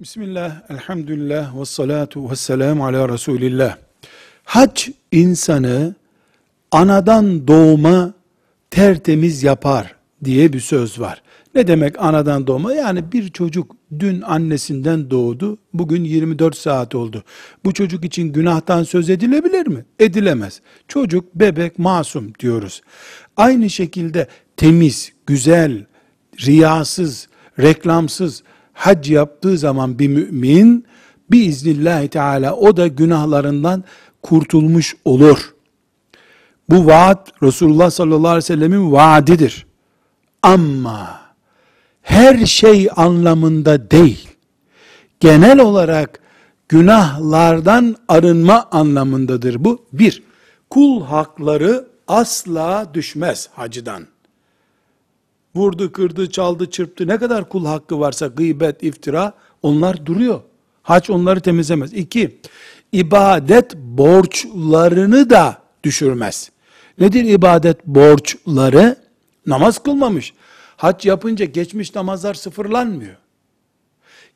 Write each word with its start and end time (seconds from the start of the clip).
Bismillah, 0.00 0.70
elhamdülillah, 0.70 1.60
ve 1.60 1.64
salatu 1.64 2.30
ve 2.30 2.36
selamu 2.36 2.86
ala 2.86 3.08
Resulillah. 3.08 3.76
Hac 4.44 4.88
insanı 5.12 5.94
anadan 6.70 7.48
doğma 7.48 8.14
tertemiz 8.70 9.42
yapar 9.42 9.94
diye 10.24 10.52
bir 10.52 10.60
söz 10.60 11.00
var. 11.00 11.22
Ne 11.54 11.66
demek 11.66 11.98
anadan 11.98 12.46
doğma? 12.46 12.72
Yani 12.72 13.12
bir 13.12 13.28
çocuk 13.28 13.76
dün 13.98 14.22
annesinden 14.22 15.10
doğdu, 15.10 15.58
bugün 15.74 16.04
24 16.04 16.56
saat 16.56 16.94
oldu. 16.94 17.24
Bu 17.64 17.74
çocuk 17.74 18.04
için 18.04 18.32
günahtan 18.32 18.82
söz 18.82 19.10
edilebilir 19.10 19.66
mi? 19.66 19.84
Edilemez. 19.98 20.60
Çocuk, 20.88 21.34
bebek, 21.34 21.78
masum 21.78 22.32
diyoruz. 22.38 22.82
Aynı 23.36 23.70
şekilde 23.70 24.26
temiz, 24.56 25.12
güzel, 25.26 25.84
riyasız, 26.46 27.28
reklamsız 27.58 28.42
hac 28.76 29.10
yaptığı 29.10 29.58
zaman 29.58 29.98
bir 29.98 30.08
mümin 30.08 30.86
biiznillahü 31.30 32.08
teala 32.08 32.56
o 32.56 32.76
da 32.76 32.86
günahlarından 32.86 33.84
kurtulmuş 34.22 34.96
olur. 35.04 35.54
Bu 36.68 36.86
vaat 36.86 37.32
Resulullah 37.42 37.90
sallallahu 37.90 38.28
aleyhi 38.28 38.36
ve 38.36 38.42
sellemin 38.42 38.92
vaadidir. 38.92 39.66
Ama 40.42 41.20
her 42.02 42.46
şey 42.46 42.88
anlamında 42.96 43.90
değil. 43.90 44.28
Genel 45.20 45.58
olarak 45.58 46.20
günahlardan 46.68 47.96
arınma 48.08 48.68
anlamındadır 48.70 49.64
bu. 49.64 49.84
Bir, 49.92 50.22
kul 50.70 51.04
hakları 51.04 51.88
asla 52.08 52.90
düşmez 52.94 53.48
hacıdan. 53.52 54.06
Vurdu, 55.56 55.92
kırdı, 55.92 56.30
çaldı, 56.30 56.70
çırptı. 56.70 57.08
Ne 57.08 57.18
kadar 57.18 57.48
kul 57.48 57.66
hakkı 57.66 58.00
varsa 58.00 58.26
gıybet, 58.26 58.82
iftira 58.82 59.32
onlar 59.62 60.06
duruyor. 60.06 60.40
Hac 60.82 61.10
onları 61.10 61.40
temizlemez. 61.40 61.92
İki, 61.92 62.40
ibadet 62.92 63.76
borçlarını 63.76 65.30
da 65.30 65.58
düşürmez. 65.84 66.50
Nedir 66.98 67.24
ibadet 67.24 67.86
borçları? 67.86 68.96
Namaz 69.46 69.82
kılmamış. 69.82 70.32
Hac 70.76 71.06
yapınca 71.06 71.44
geçmiş 71.44 71.94
namazlar 71.94 72.34
sıfırlanmıyor. 72.34 73.16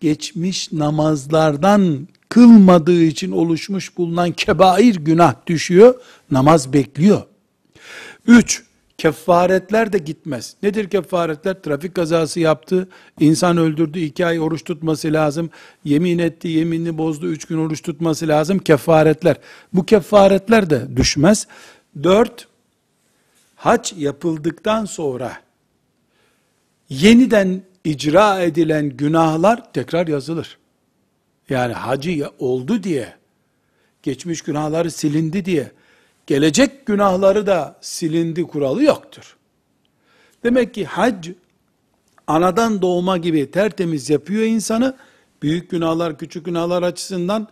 Geçmiş 0.00 0.72
namazlardan 0.72 2.08
kılmadığı 2.28 3.02
için 3.02 3.32
oluşmuş 3.32 3.96
bulunan 3.98 4.32
kebair 4.32 4.94
günah 4.94 5.34
düşüyor. 5.46 5.94
Namaz 6.30 6.72
bekliyor. 6.72 7.22
Üç, 8.26 8.65
kefaretler 8.98 9.92
de 9.92 9.98
gitmez. 9.98 10.56
Nedir 10.62 10.90
kefaretler? 10.90 11.62
Trafik 11.62 11.94
kazası 11.94 12.40
yaptı, 12.40 12.88
insan 13.20 13.56
öldürdü, 13.56 13.98
iki 13.98 14.26
ay 14.26 14.40
oruç 14.40 14.64
tutması 14.64 15.12
lazım, 15.12 15.50
yemin 15.84 16.18
etti, 16.18 16.48
yeminini 16.48 16.98
bozdu, 16.98 17.26
üç 17.26 17.44
gün 17.44 17.58
oruç 17.58 17.82
tutması 17.82 18.28
lazım, 18.28 18.58
kefaretler. 18.58 19.36
Bu 19.72 19.86
kefaretler 19.86 20.70
de 20.70 20.96
düşmez. 20.96 21.46
Dört, 22.02 22.48
hac 23.54 23.92
yapıldıktan 23.96 24.84
sonra, 24.84 25.36
yeniden 26.88 27.62
icra 27.84 28.40
edilen 28.40 28.88
günahlar 28.88 29.72
tekrar 29.72 30.06
yazılır. 30.06 30.58
Yani 31.48 31.72
hacı 31.72 32.30
oldu 32.38 32.82
diye, 32.82 33.14
geçmiş 34.02 34.42
günahları 34.42 34.90
silindi 34.90 35.44
diye, 35.44 35.72
gelecek 36.26 36.86
günahları 36.86 37.46
da 37.46 37.78
silindi 37.80 38.42
kuralı 38.42 38.84
yoktur. 38.84 39.36
Demek 40.44 40.74
ki 40.74 40.84
hac 40.84 41.28
anadan 42.26 42.82
doğma 42.82 43.16
gibi 43.16 43.50
tertemiz 43.50 44.10
yapıyor 44.10 44.42
insanı. 44.42 44.96
Büyük 45.42 45.70
günahlar, 45.70 46.18
küçük 46.18 46.44
günahlar 46.44 46.82
açısından 46.82 47.48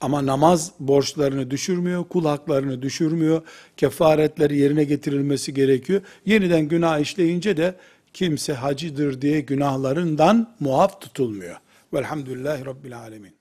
ama 0.00 0.26
namaz 0.26 0.72
borçlarını 0.80 1.50
düşürmüyor, 1.50 2.04
kul 2.04 2.24
haklarını 2.24 2.82
düşürmüyor. 2.82 3.42
Kefaretleri 3.76 4.58
yerine 4.58 4.84
getirilmesi 4.84 5.54
gerekiyor. 5.54 6.00
Yeniden 6.26 6.68
günah 6.68 6.98
işleyince 6.98 7.56
de 7.56 7.74
kimse 8.12 8.52
hacıdır 8.52 9.22
diye 9.22 9.40
günahlarından 9.40 10.54
muaf 10.60 11.00
tutulmuyor. 11.00 11.56
Velhamdülillahi 11.94 12.66
Rabbil 12.66 12.98
Alemin. 12.98 13.38